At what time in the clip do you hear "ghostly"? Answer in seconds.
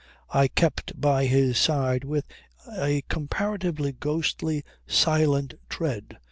3.91-4.63